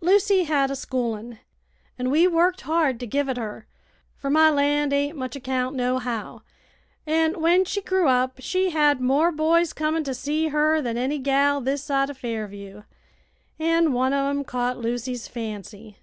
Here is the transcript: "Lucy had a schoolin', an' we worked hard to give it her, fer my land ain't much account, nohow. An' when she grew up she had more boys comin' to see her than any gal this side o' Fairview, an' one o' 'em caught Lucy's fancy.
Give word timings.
"Lucy 0.00 0.42
had 0.42 0.68
a 0.68 0.74
schoolin', 0.74 1.38
an' 1.96 2.10
we 2.10 2.26
worked 2.26 2.62
hard 2.62 2.98
to 2.98 3.06
give 3.06 3.28
it 3.28 3.36
her, 3.36 3.68
fer 4.16 4.28
my 4.28 4.50
land 4.50 4.92
ain't 4.92 5.16
much 5.16 5.36
account, 5.36 5.76
nohow. 5.76 6.42
An' 7.06 7.40
when 7.40 7.64
she 7.64 7.80
grew 7.80 8.08
up 8.08 8.40
she 8.40 8.70
had 8.70 9.00
more 9.00 9.30
boys 9.30 9.72
comin' 9.72 10.02
to 10.02 10.12
see 10.12 10.48
her 10.48 10.82
than 10.82 10.96
any 10.98 11.20
gal 11.20 11.60
this 11.60 11.84
side 11.84 12.10
o' 12.10 12.14
Fairview, 12.14 12.82
an' 13.60 13.92
one 13.92 14.12
o' 14.12 14.28
'em 14.28 14.42
caught 14.42 14.76
Lucy's 14.76 15.28
fancy. 15.28 15.98